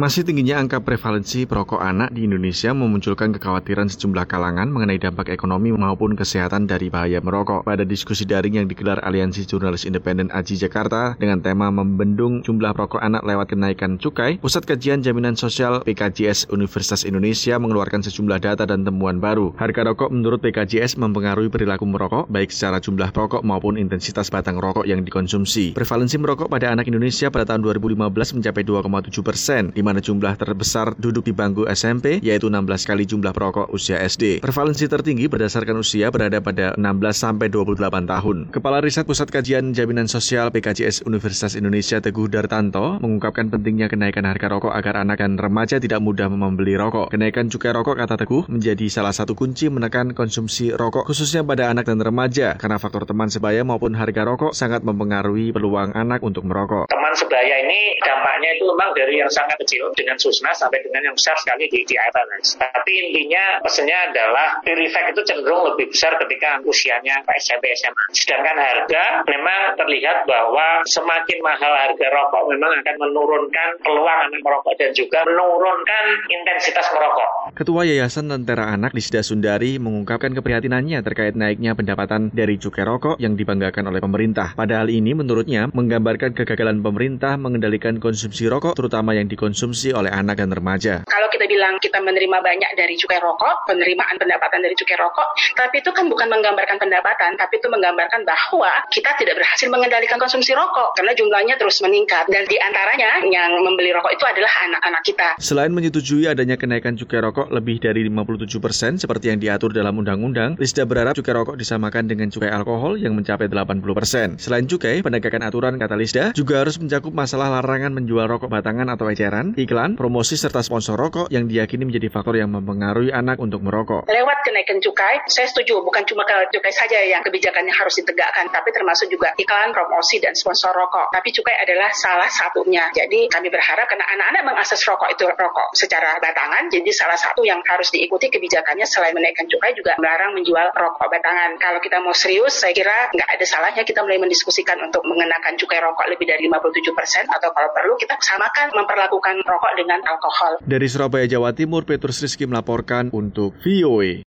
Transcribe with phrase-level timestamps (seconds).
[0.00, 5.76] Masih tingginya angka prevalensi perokok anak di Indonesia memunculkan kekhawatiran sejumlah kalangan mengenai dampak ekonomi
[5.76, 7.68] maupun kesehatan dari bahaya merokok.
[7.68, 12.96] Pada diskusi daring yang digelar Aliansi Jurnalis Independen Aji Jakarta dengan tema membendung jumlah perokok
[12.96, 18.88] anak lewat kenaikan cukai, Pusat Kajian Jaminan Sosial PKJS Universitas Indonesia mengeluarkan sejumlah data dan
[18.88, 19.52] temuan baru.
[19.60, 24.88] Harga rokok menurut PKJS mempengaruhi perilaku merokok, baik secara jumlah perokok maupun intensitas batang rokok
[24.88, 25.76] yang dikonsumsi.
[25.76, 31.26] Prevalensi merokok pada anak Indonesia pada tahun 2015 mencapai 2,7 persen, mana jumlah terbesar duduk
[31.26, 34.38] di bangku SMP, yaitu 16 kali jumlah perokok usia SD.
[34.38, 38.36] Prevalensi tertinggi berdasarkan usia berada pada 16 sampai 28 tahun.
[38.54, 44.46] Kepala Riset Pusat Kajian Jaminan Sosial PKJS Universitas Indonesia Teguh Dartanto mengungkapkan pentingnya kenaikan harga
[44.46, 47.10] rokok agar anak dan remaja tidak mudah membeli rokok.
[47.10, 51.90] Kenaikan cukai rokok kata Teguh menjadi salah satu kunci menekan konsumsi rokok khususnya pada anak
[51.90, 56.86] dan remaja karena faktor teman sebaya maupun harga rokok sangat mempengaruhi peluang anak untuk merokok.
[56.86, 61.16] Teman sebaya ini dampaknya itu memang dari yang sangat kecil dengan susna sampai dengan yang
[61.16, 62.60] besar sekali di, di AFLS.
[62.60, 68.04] Tapi intinya pesannya adalah peer effect itu cenderung lebih besar ketika usianya SMP SMA.
[68.10, 74.74] Sedangkan harga memang terlihat bahwa semakin mahal harga rokok memang akan menurunkan peluang anak merokok
[74.76, 77.28] dan juga menurunkan intensitas merokok.
[77.54, 83.38] Ketua Yayasan Lentera Anak Lisda Sundari mengungkapkan keprihatinannya terkait naiknya pendapatan dari cukai rokok yang
[83.38, 84.56] dibanggakan oleh pemerintah.
[84.58, 90.40] Padahal ini menurutnya menggambarkan kegagalan pemerintah mengendalikan konsumsi rokok terutama yang dikonsumsi dikonsumsi oleh anak
[90.40, 91.04] dan remaja.
[91.04, 95.84] Kalau kita bilang kita menerima banyak dari cukai rokok, penerimaan pendapatan dari cukai rokok, tapi
[95.84, 100.96] itu kan bukan menggambarkan pendapatan, tapi itu menggambarkan bahwa kita tidak berhasil mengendalikan konsumsi rokok
[100.96, 105.28] karena jumlahnya terus meningkat dan di antaranya yang membeli rokok itu adalah anak-anak kita.
[105.36, 110.56] Selain menyetujui adanya kenaikan cukai rokok lebih dari 57 persen seperti yang diatur dalam undang-undang,
[110.56, 114.28] Lisda berharap cukai rokok disamakan dengan cukai alkohol yang mencapai 80 persen.
[114.40, 119.10] Selain cukai, penegakan aturan kata Lisda juga harus mencakup masalah larangan menjual rokok batangan atau
[119.10, 124.06] eceran, iklan, promosi serta sponsor rokok yang diyakini menjadi faktor yang mempengaruhi anak untuk merokok.
[124.10, 128.70] Lewat kenaikan cukai, saya setuju bukan cuma ke cukai saja yang kebijakannya harus ditegakkan, tapi
[128.70, 131.10] termasuk juga iklan, promosi dan sponsor rokok.
[131.10, 132.90] Tapi cukai adalah salah satunya.
[132.94, 137.58] Jadi kami berharap karena anak-anak mengakses rokok itu rokok secara batangan, jadi salah satu yang
[137.66, 141.56] harus diikuti kebijakannya selain menaikkan cukai juga melarang menjual rokok batangan.
[141.58, 145.80] Kalau kita mau serius, saya kira nggak ada salahnya kita mulai mendiskusikan untuk mengenakan cukai
[145.80, 150.58] rokok lebih dari 57 persen atau kalau perlu kita samakan memperlakukan rokok dengan alkohol.
[150.66, 154.18] Dari Surabaya, Jawa Timur, Petrus Rizky melaporkan untuk VOA.